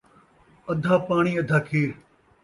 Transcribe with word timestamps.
ادھا 0.69 0.95
پاݨی، 1.07 1.33
ادھا 1.41 1.59
کھیر 1.67 1.89